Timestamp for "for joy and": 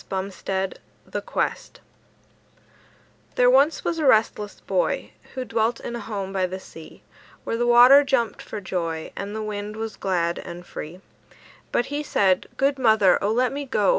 8.41-9.35